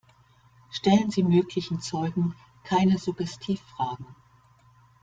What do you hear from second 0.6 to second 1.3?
Stellen Sie